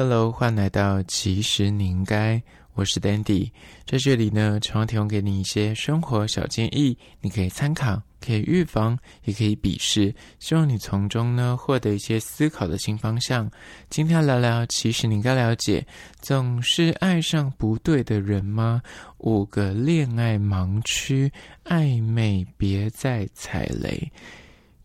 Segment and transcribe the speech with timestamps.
[0.00, 2.40] Hello，欢迎来到其实你应该，
[2.74, 3.50] 我是 Dandy，
[3.84, 13.50] 在这里呢，常常提供给你一些生活小建议，你可以参考，可以预防，也可以鄙视，希望你从中呢获得一些思考的新方向。
[13.90, 15.84] 今天要聊聊，其实你应该了解，
[16.20, 18.80] 总是爱上不对的人吗？
[19.16, 21.28] 五个恋爱盲区，
[21.64, 24.12] 暧昧别再踩雷。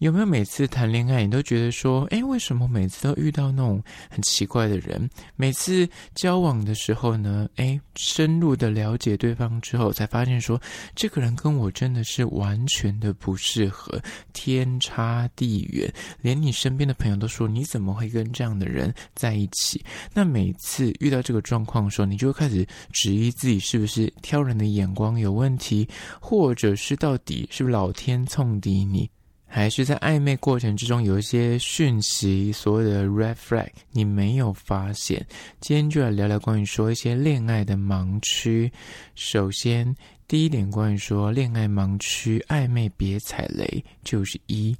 [0.03, 5.09] 有没有每次谈恋爱，你都觉得说，诶，为什么每次都遇到那种很奇怪的人？
[5.37, 10.61] 每次交往的时候呢，诶，深入的了解对方之后，才发现说，
[10.93, 13.97] 这个人跟我真的是完全的不适合，
[14.33, 15.89] 天差地远。
[16.19, 19.81] 连你身边的朋友都说，你怎么会跟这样的人在一起？
[20.13, 25.87] 那每次遇到这个状况的时候，你就会开始质疑自己是不是挑人的眼光有问题，
[26.19, 29.09] 或者是到底是不是老天冲抵你？
[29.55, 35.23] 还是在暧昧过程之中有一些讯息，所谓的 red flag，你没有发现。
[35.61, 38.71] 今天就来聊聊关于说一些恋爱的盲区。
[39.13, 39.95] 首先，
[40.27, 44.75] 第一点关于说恋爱盲区，暧昧别踩雷，就是一，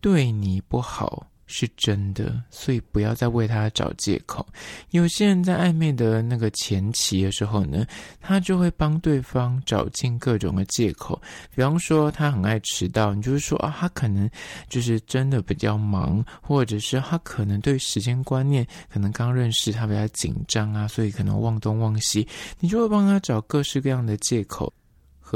[0.00, 1.26] 对你不好。
[1.46, 4.46] 是真的，所以不要再为他找借口。
[4.90, 7.86] 有些人在暧昧的那个前期的时候呢，
[8.20, 11.20] 他就会帮对方找尽各种的借口。
[11.54, 14.28] 比方说，他很爱迟到，你就是说啊，他可能
[14.68, 22.26] 就是真的比较忙，或者是他可能对时间观念可能刚认识，他比较紧张啊，所以可能忘东忘西，
[22.58, 24.72] 你就会帮他找各式各样的借口。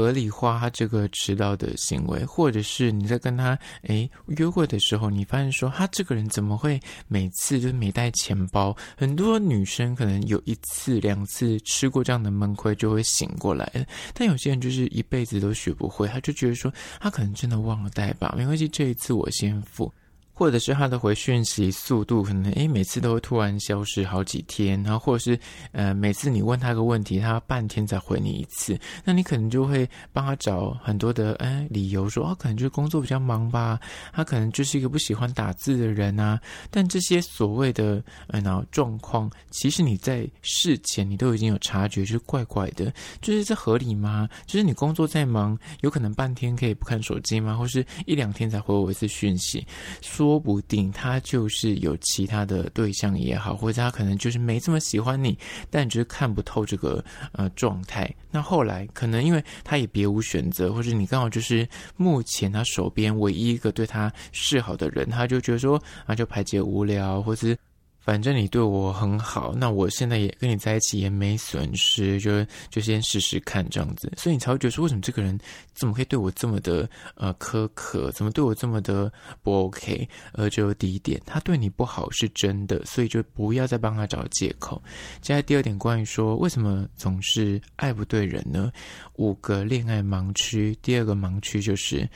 [0.01, 8.75] 合理化他这个迟到的行为，或者是你在跟他诶约会的时候，你发现说他这个人怎么会每次就是没带钱包？
[8.97, 13.85] 很多女生可能有一次两次吃过这样的闷亏，就会醒过来了。
[14.15, 19.93] 但有些人就是一辈子都学不会，他就觉得说他可能真的忘了带吧，没关系，这一次我先付。
[20.41, 25.39] 或者是他的回讯息速度可能诶，每次都会突然消失好几天，然后或者是
[25.71, 28.75] 呃每次你问他个问题，他半天才回你一次，
[29.05, 33.79] 那你可能就会帮他找很多的诶理由说，说哦可能就是工作比较忙吧，
[34.11, 36.41] 他可能就是一个不喜欢打字的人啊。
[36.71, 42.91] 但这些所谓的呃然后状况，其实你在事前你都已经有察觉，就是怪怪的，
[43.21, 44.27] 就是这合理吗？
[44.47, 47.55] 就是你工作再忙，有可能半天可以不看手机吗？
[47.55, 49.63] 或是一两天才回我一次讯息？
[50.01, 55.37] 说说不定他就是有其他的对象也好，或者他可能就是没这么喜欢你，
[55.69, 57.03] 但你就是看不透这个
[57.33, 58.09] 呃状态。
[58.31, 67.57] 那后来可能因为他也别无选择，或者你刚好就是目前他手边唯一一个对他示好的人，他就觉得说啊，就排解无聊，或是。
[68.01, 75.39] 反正你对我很好，那我现在也跟你在一起也没损失，就就先试试看这样子，所以你才会觉得说，为什么这个人
[75.73, 79.11] 怎么可以对我这么的呃苛刻，怎么对我这么的
[79.43, 80.09] 不 OK？
[80.33, 84.81] 呃，就第一点，他对你不好是真的，所以就不要再帮他找借口。
[85.21, 88.71] 接下来第二点，关于说为什么总是爱不对人呢？
[89.17, 92.09] 五个恋爱盲区，第二个盲区就是。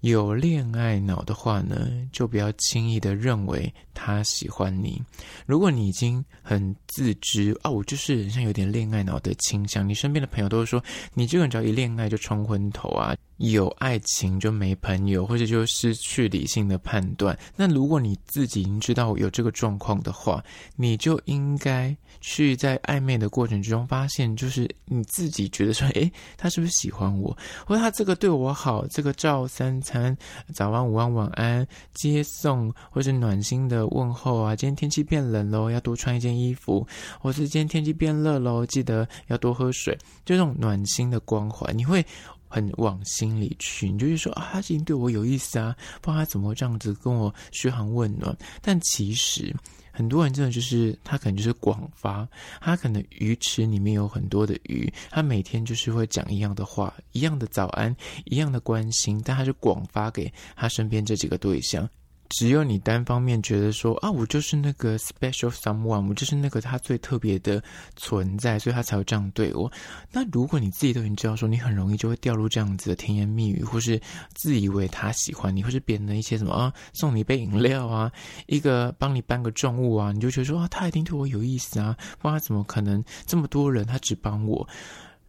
[0.00, 5.02] 有恋爱脑的话呢，就不要轻易的认为他喜欢你。
[5.44, 10.82] 如果你已经很自知啊，我就是像有点恋爱脑的倾向，你身边的朋友都会说，
[11.14, 13.16] 你这个人只要一恋爱就冲昏头啊。
[13.38, 17.36] 有爱情就没朋友，或者就失去理性的判断。
[17.56, 20.44] 那如果你自己已经知道有这个状况的话，
[20.76, 27.36] 你就应该去在暧昧的过程之中发现，就是你自己觉得说，诶，他是不是喜欢我？
[27.64, 30.16] 或者他这个对我好，这个照三餐，
[30.52, 34.56] 早安、午安、晚安，接送或者暖心的问候啊。
[34.56, 36.86] 今天天气变冷喽，要多穿一件衣服。
[37.20, 39.96] 或是今天天气变热喽，记得要多喝水。
[40.24, 42.04] 就这种暖心的关怀，你会。
[42.48, 48.36] 很往心里去，你就会说啊，他已经对我有意思啊，不知道他怎么会这样子跟我嘘寒问暖。
[48.60, 49.54] 但其实
[49.92, 52.26] 很多人真的就是他可能就是广发，
[52.60, 57.94] 他可能鱼池里面有很多的鱼，他每天就是会讲一样的话，一样的早安，
[58.24, 61.88] 一样的关心，但他是广发给他身边这几个对象。
[62.28, 67.62] 只有你单方面觉得说啊，我就是那个 special someone，我就是那个他最特别的
[67.96, 69.70] 存在，所以他才会这样对我。
[70.12, 74.00] 那如果你自己都已经知道说，你很容易就会掉入这样子的甜言蜜语，或是
[74.34, 78.12] 自以为他喜欢你，或是别人的一些什么啊，送你一杯饮料啊，
[78.46, 84.68] 一个帮你搬个重物啊，你就觉得说啊，他一定对我有意思啊，不然他怎么可能这么多人他只帮我？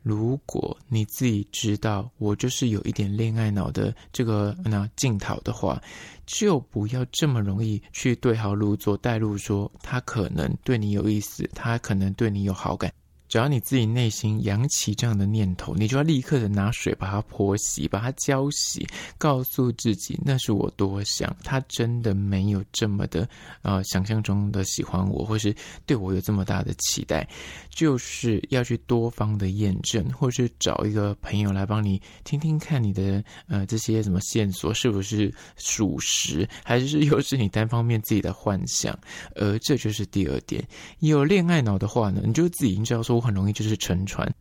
[0.01, 5.81] 如果你自己知道我就是有一点恋爱脑的这个那镜头的话，
[6.25, 12.91] 就不要这么容易去对号入座，带入说他可能对你有意思，他可能对你有好感。
[13.29, 18.85] 只要你自己内心扬起这样的念头，你就要立刻的拿水把它泼洗，把它浇洗，
[19.19, 23.29] 告诉自己那是我多想，他真的没有这么的
[23.61, 25.55] 呃想象中的喜欢我，或是
[25.85, 27.27] 对我有这么大的期待，
[27.69, 38.97] 就是要去多方的验证，或是找一个朋友来帮你听听看你的呃这些什么线索是不是属实，还是又是你单方面自己的幻想，
[39.35, 40.67] 而这就是第二点，
[40.97, 43.18] 有恋爱脑的话呢，你就自己已经知道说。
[43.19, 44.31] 很容易就是沉船，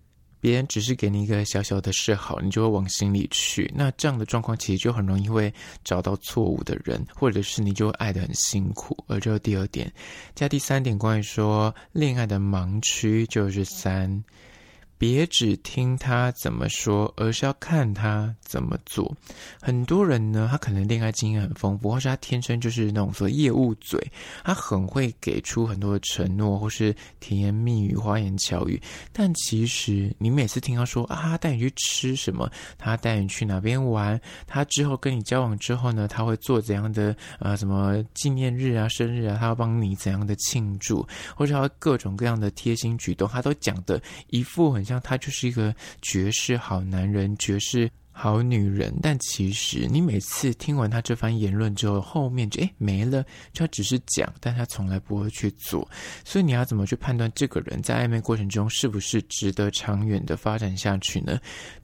[0.40, 3.72] 别人只是给你一个小小的示好，你就会往心里去。
[3.74, 5.52] 那这样的状况其实就很容易会
[5.84, 8.96] 找到错误的人，或者是你就会爱得很辛苦。
[9.06, 9.92] 而这是第二点，
[10.34, 14.22] 加第三点，关于说恋爱的盲区就是三。
[14.98, 19.16] 别只听他怎么说，而是要看他怎么做。
[19.62, 24.04] 很多人呢，他可能恋爱经验很丰富，或是他天生就是那种说业务嘴，
[24.42, 28.82] 他很会给出很多的承诺，或是甜言蜜语、花言巧语。
[29.12, 41.06] 但其实你每次听他说啊，带你去吃什么，他带你去哪边玩，他之后跟你交往之后呢，他会做怎样的呃什么纪念日啊、生日啊，他要帮你怎样的庆祝，
[41.36, 44.87] 或者他各种各样的贴心举动，他都讲的一副很。
[44.88, 55.88] 像他就是一个绝世好男人，绝世好女人，但其实你每次听完他这番言论之后，后面就诶没了，就他只是讲，但他从来不会去做。
[56.24, 61.38] 所以你要怎么去判断这个人在暧昧过程中是不是值得长远的发展下去呢？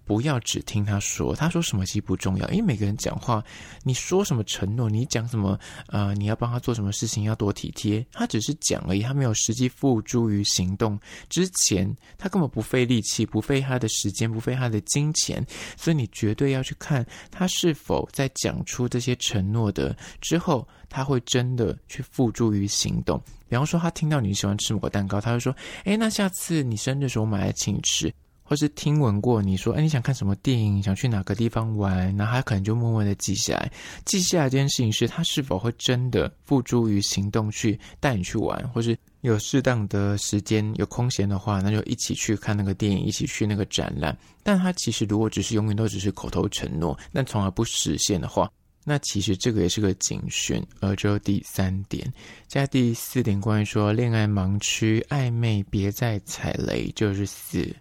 [0.05, 3.43] 不要只听他说，他说什么其实不重要，因为每个人讲话，
[3.83, 5.59] 你说什么承诺，你讲什么，
[5.89, 10.99] 呃，你要帮他做什么事情，要多体贴，他只是讲而已，他没有实际付诸于行动。
[11.29, 15.45] 之前他根本不费力气，不费他的时间，不费他的金钱，
[15.77, 23.21] 所以你绝对要去看他是否在讲出这些承诺的之后，他会真的去付诸于行动。
[23.49, 25.55] 比方说，他听到你喜欢吃某个蛋糕，他会说
[25.85, 28.13] ：“诶，那下次你生日的时候，我买来请你吃。”
[28.47, 30.83] 或是听闻过你说，哎，你想看什么电影？
[30.83, 32.15] 想去哪个地方玩？
[32.15, 33.73] 那他可能就默默的记下来。
[34.05, 44.15] 记下来这件事情是他是否会真的付诸于行动去带你去玩，或是有适当的时间有空闲的话，那就一起去看那个电影，一起去那个展览。
[44.43, 48.51] 但他其实如果只是永远都只是口头承诺，但从来不实现的话，
[48.85, 50.63] 那其实这个也是个警讯。
[50.81, 52.13] 而只有第三点，
[52.47, 57.75] 加第四点，关于说恋爱盲区，暧昧别再踩雷，就是四。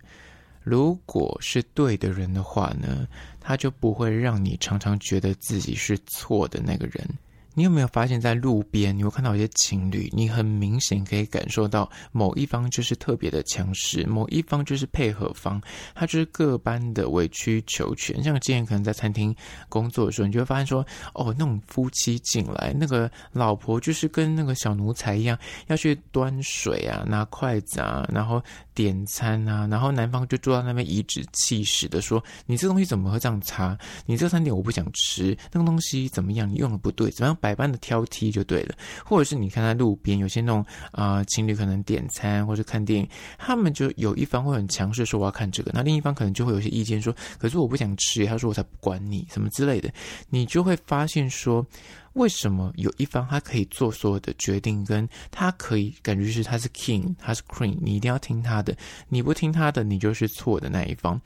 [0.63, 3.07] 如果是对的人的话呢，
[3.39, 7.07] 他就不会让你常常觉得自己是错的那个人。
[7.55, 15.61] 你有没有发现，在路边你会看到一些情侣，你很明显可以感受到某一方就是特别的强势，某一方就是配合方，
[15.93, 18.23] 他就是各般的委曲求全。
[18.23, 19.35] 像之前可能在餐厅
[19.69, 20.83] 工作的时候，你就会发现说，
[21.13, 25.37] 哦，那种夫妻进来，那个老婆就是跟那个小奴才一样，
[25.67, 28.43] 要去端水啊，拿筷子啊，然后
[28.73, 33.77] 点餐啊，然后男方就坐在那边颐指气使的说，你这东西怎么会这样擦？
[34.05, 36.49] 你这餐点我不想吃，那个东西怎么样？
[36.49, 37.37] 你用的不对，怎么样？
[37.39, 38.75] 百般的挑剔就对了，
[39.05, 49.91] 或者是你看在路边有些那种啊、情侣可能点餐或者看电影，他们就有一方会很强势说我要看这个，那另一方可能就会有些意见说，可是我不想吃，他说我才不管你什么之类的，
[50.29, 51.65] 你就会发现说，
[52.13, 58.75] 为什么有一方他可以做所有的决定，跟他可以感觉是他是 king，他是 queen，你一定要听他的，
[59.09, 61.19] 你不听他的，你就是错的那一方。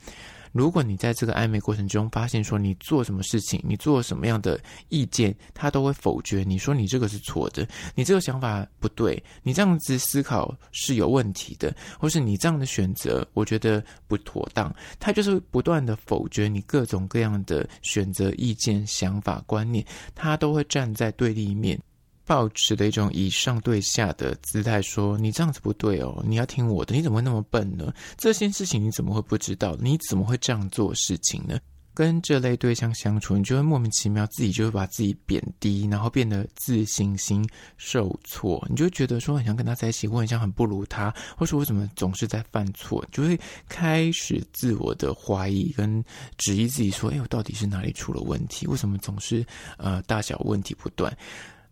[0.58, 6.42] 如果你在这个暧昧过程中发现说你做什么事情，你做什么样的意见，他都会否决。
[6.42, 7.64] 你说你这个是错的，
[7.94, 14.74] 你这个想法不对，你这样子思考是有问题的，或是你这样的选择，我觉得不妥当。
[14.98, 21.80] 他就是不断的否决你各种各样的选择、意见、想法、观念，他都会站在对立面。
[22.28, 26.94] 抱持的一种以上对下的姿态，说：“你这样子不对哦，你要听我的。
[26.94, 27.90] 你怎么会那么笨呢？
[28.18, 29.74] 这件事情你怎么会不知道？
[29.80, 31.58] 你怎么会这样做事情呢？”
[31.94, 37.44] 跟这类对象相处，你就会莫名其妙，自己就会把自己贬低，然后变得自信心
[37.76, 38.64] 受挫。
[38.70, 46.04] 你就觉得说，很想跟他在一起，我很像很不如他，或是我怎么总是在犯错，就会开始自我的怀疑跟
[46.36, 48.64] 质疑自己，说：“哎，我到底是哪里出了问题？
[48.68, 49.44] 为什么总是
[49.76, 51.12] 呃大小问题不断？”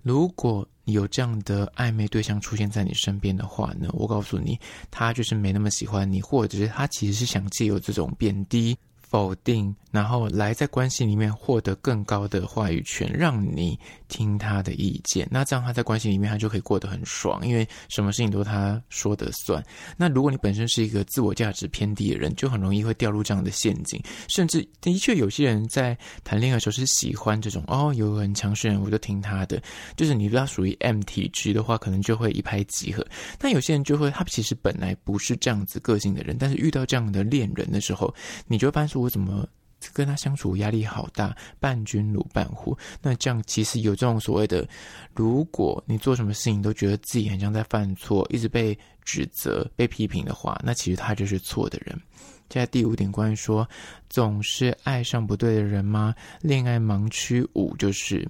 [0.07, 4.57] 如果你有这样的暧昧对象出现在你身边的话呢，我告诉你，
[4.89, 15.27] 他就是没那么喜欢你，或者是他其实是想借由这种贬低、否定，然后来在关系里面获得更高的话语权，让你听他的意见。
[15.31, 19.65] 那这样他在关系里面他就可以过得很爽，因为什么事情都他说的算。
[19.97, 24.03] 那如果你本身是一个自我价值偏低的人，就很容易会掉入这样的陷阱。
[24.29, 29.63] 甚至的确有些人在谈恋爱的时候是喜欢这种哦，有很强势人我就听他的。
[29.97, 33.07] 就是你不要属于 M 体质的话，可能就会一拍即合。
[33.39, 38.13] 但有些人就会，他其实本来不是这样子个性的人，但是遇到这样的恋人的时候，
[38.47, 39.47] 你就会发现我怎么
[39.93, 42.77] 跟他相处压力好大，伴君如伴虎。
[43.03, 44.67] 那这样其实有这种所谓的，
[45.15, 51.97] 如果你做什么事情都觉得自己很像在犯错，一直被指责、被批评的话，那其实他就是错的人。
[52.49, 53.69] 现在第五点，关于说
[54.09, 56.15] 总是爱上不对的人吗？
[56.41, 58.27] 恋爱盲区五就是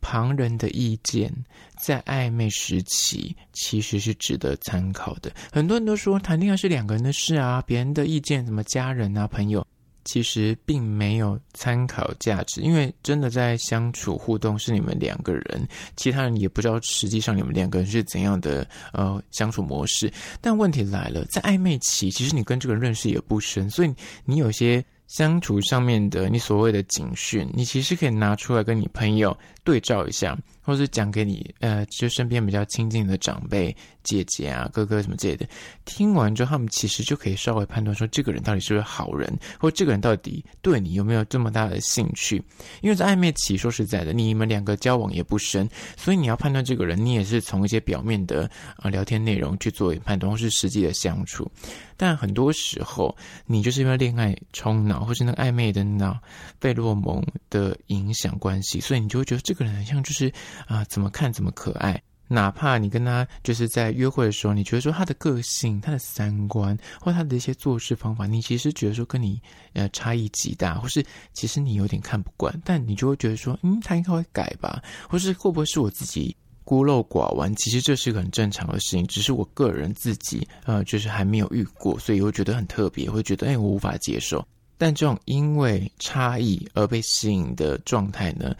[0.00, 1.32] 旁人的意见，
[1.78, 5.32] 在暧昧时期其实是值得参考的。
[5.52, 9.66] 很多人都说谈恋爱是两个人的事啊，别人的意见，什么家人啊、朋友。
[10.06, 20.10] 其实并没有参考价值，因为真的在相处互动是你们两个人，其他人也不知道实际上你们两个人是怎样的呃相处模式。
[20.40, 23.92] 但问题来了，在暧昧期，其实你跟这个人认识也不深，所以
[24.24, 29.36] 你有些相处上面的你所谓的警讯，你其实可以拿出来跟你朋友
[29.66, 30.34] 对照一下。
[30.62, 35.46] 或是讲给你，呃，就身边比较亲近的长辈、姐姐啊、哥哥什么之类的，
[35.84, 42.42] 听完之后，他们其实就可以稍微判断说，这个人到底是不是好人，或这个人到底对你有没有这么大的兴趣。
[42.80, 51.48] 因为在暧昧期，说实在的，你们两个交往也不深，所以你要判断这个人，你也是从一些表面的啊、呃、聊天内容去做判断，或是实际的相处。
[51.96, 56.18] 但很多时候，你就是因为恋爱冲脑，或是那个暧昧的脑
[56.60, 60.32] 费洛蒙的影响关系，所以你就会觉得这个人很像就是。
[60.66, 62.00] 啊，怎么看怎么可爱。
[62.28, 69.40] 哪怕你跟他就是在约会的时候，你觉得说他的个性、他的三观或他的一些做事方法，你其实觉得说跟你
[69.74, 77.54] 呃差异极大，或是其实你有点看不惯，但你就会觉得说，嗯，他应该会改吧，或是会不会是我自己孤陋寡闻？
[77.54, 84.44] 其实这是一个很正常的事情，只是我个人自己呃就是还没有遇过，所以会觉得很特别，会觉得哎，我无法接受。
[84.78, 88.54] 但这种因为差异而被吸引的状态呢，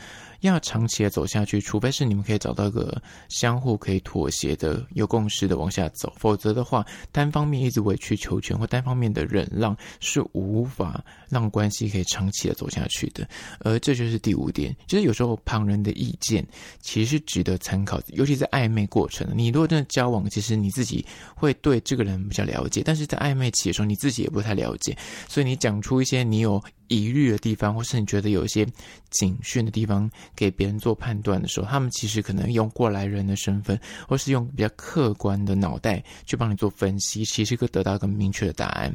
[0.47, 13.29] 要长期的走下去，除非是你们可以找到一个相互可以妥协的、有共识的往下走，否则的话，单方面一直委曲求全或单方面的忍让是无法让关系可以长期的走下去的。
[13.61, 16.47] 而这就是第五点，就是有时候旁人的意见
[16.81, 19.27] 其实是值得参考，尤其在暧昧过程。
[19.35, 24.97] 你如果真的交往，其实你自己会对这个人比较了解，但是在暧昧期的时候，你自己也不太了解，
[25.29, 28.67] 所以你讲出一些你有疑虑的地方，或是你觉得有一些
[29.11, 33.79] 警讯的地方，给别人做判断的时候，他们其实可能用过来人的身份，
[34.09, 38.95] 或是用比较客观的脑袋去帮你做分析，其实可以得到一个明确的答案。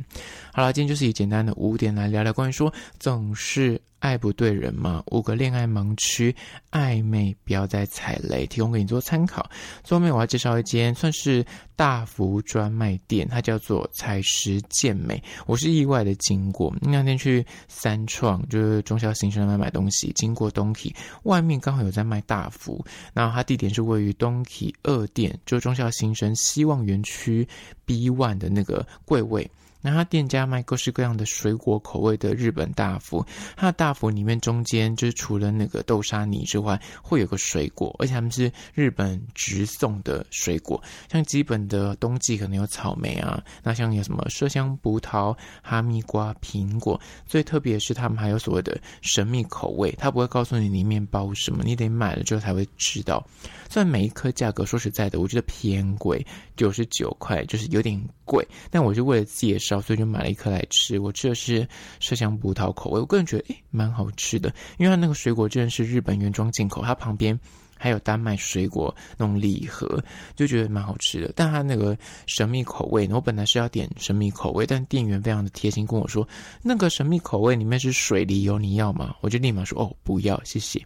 [0.53, 3.81] 好了，今天就是以简单的五点来聊聊关于说总是。
[4.01, 6.35] 爱不对人嘛，五个恋爱盲区，
[6.71, 9.47] 暧昧不要再踩雷，提供给你做参考。
[9.83, 11.45] 最后面我要介绍一间算是
[11.75, 15.21] 大福专卖店，它叫做彩石健美。
[15.45, 17.45] 我是意外的经过，那天去
[17.81, 27.47] 三创，就是中孝新生来买东西，经过东体，外面刚好有在卖大福，然后它地点是位于东体二店，就是忠孝新生希望园区
[27.83, 29.49] B one 的那个柜位。
[29.81, 53.25] 那他店家卖各式各样的水果口味的日本大福，它的大福里面中间就是除了那个豆沙泥之外，会有个水果，而且他们是日本直送的水果，像基本的冬季可能有草莓啊，那像有什么麝香葡萄、哈密瓜、苹果，最特别是他们还有所谓的神秘口味，他不会告诉你里面包什么，你得买了之后才会知道。
[53.67, 56.23] 虽然每一颗价格说实在的，我觉得偏贵，
[56.55, 59.70] 九十九块就是有点贵，但我是为了介绍。
[59.79, 60.99] 所以就买了一颗来吃。
[60.99, 61.67] 我吃的是
[62.01, 67.39] 麝香葡萄口味，我个人觉得诶蛮好吃的，因为它那个水果真的是日本原装进口，它旁边
[67.77, 70.03] 还有丹麦水果那种礼盒，
[70.35, 71.31] 就觉得蛮好吃的。
[71.35, 71.97] 但它那个
[72.27, 76.27] 神秘口味，我本来是要点神秘口味，但店员非常的贴心跟我说，
[76.61, 79.15] 那个神秘口味里面是水梨油，你要吗？
[79.21, 80.79] 我就立马说哦，不要，谢谢。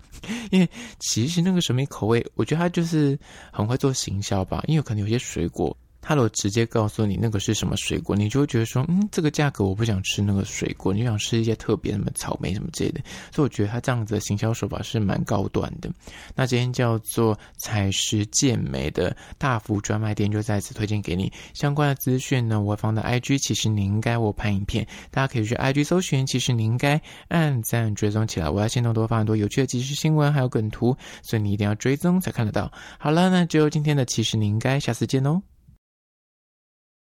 [0.52, 3.18] 因为其实那个神秘口味，我觉得它就是
[3.52, 5.76] 很会做行销吧，因为可能有些水果。
[6.08, 13.02] 他如果直接告诉你那个是什么水果，你就会觉得说，嗯，这个价格我不想吃那个水果，你就想吃一些特别什么草莓什么之类的。
[13.34, 15.90] 所以我觉得他这样子的行销手法是蛮高端的。
[16.36, 21.32] 那今天叫做采石健美的大福专卖店就在此推荐给你。
[21.56, 28.48] 相关的资讯呢，我会放到 IG，其实你应该我拍影片，大家可以去 IG 搜寻，其实你应该按赞追踪起来。
[28.48, 32.72] 我要先动多发很多有趣的即时新闻还有梗图，所以你一定要追踪才看得到。
[33.00, 35.42] 好了，那就今天的其实你应该下次见哦。